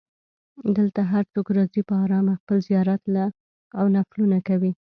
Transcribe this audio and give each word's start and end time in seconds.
دلته 0.77 1.01
هر 1.11 1.23
څوک 1.33 1.47
راځي 1.57 1.81
په 1.89 1.93
ارامه 2.03 2.33
خپل 2.41 2.57
زیارت 2.69 3.01
او 3.79 3.85
نفلونه 3.95 4.37
کوي. 4.47 4.71